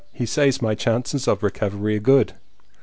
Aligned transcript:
He 0.11 0.25
says 0.25 0.63
my 0.63 0.73
chances 0.73 1.27
of 1.27 1.43
recovery 1.43 1.97
are 1.97 1.99
good. 1.99 2.33